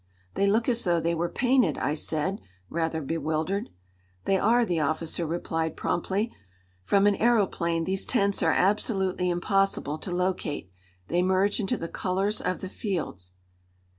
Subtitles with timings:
[0.33, 3.69] "They look as though they were painted," I said, rather bewildered.
[4.25, 6.33] "They are," the officer replied promptly.
[6.81, 10.71] "From an aëroplane these tents are absolutely impossible to locate.
[11.07, 13.33] They merge into the colors of the fields."